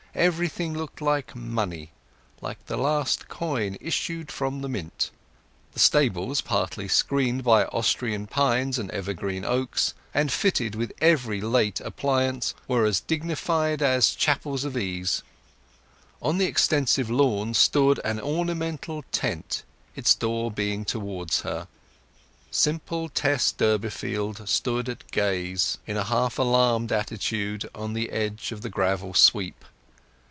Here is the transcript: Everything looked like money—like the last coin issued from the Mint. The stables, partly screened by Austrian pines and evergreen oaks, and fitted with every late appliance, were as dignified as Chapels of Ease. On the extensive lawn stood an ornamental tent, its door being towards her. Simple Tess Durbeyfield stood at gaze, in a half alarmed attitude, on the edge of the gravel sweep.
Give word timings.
Everything 0.13 0.73
looked 0.77 0.99
like 0.99 1.37
money—like 1.37 2.65
the 2.65 2.75
last 2.75 3.29
coin 3.29 3.77
issued 3.79 4.29
from 4.29 4.59
the 4.59 4.67
Mint. 4.67 5.09
The 5.71 5.79
stables, 5.79 6.41
partly 6.41 6.89
screened 6.89 7.45
by 7.45 7.63
Austrian 7.67 8.27
pines 8.27 8.77
and 8.77 8.91
evergreen 8.91 9.45
oaks, 9.45 9.93
and 10.13 10.29
fitted 10.29 10.75
with 10.75 10.91
every 10.99 11.39
late 11.39 11.79
appliance, 11.79 12.53
were 12.67 12.83
as 12.83 12.99
dignified 12.99 13.81
as 13.81 14.13
Chapels 14.13 14.65
of 14.65 14.75
Ease. 14.75 15.23
On 16.21 16.37
the 16.39 16.45
extensive 16.45 17.09
lawn 17.09 17.53
stood 17.53 18.01
an 18.03 18.19
ornamental 18.19 19.05
tent, 19.13 19.63
its 19.95 20.13
door 20.13 20.51
being 20.51 20.83
towards 20.83 21.39
her. 21.43 21.69
Simple 22.51 23.07
Tess 23.07 23.53
Durbeyfield 23.53 24.49
stood 24.49 24.89
at 24.89 25.09
gaze, 25.11 25.77
in 25.87 25.95
a 25.95 26.03
half 26.03 26.37
alarmed 26.37 26.91
attitude, 26.91 27.69
on 27.73 27.93
the 27.93 28.09
edge 28.11 28.51
of 28.51 28.61
the 28.61 28.69
gravel 28.69 29.13
sweep. 29.13 29.63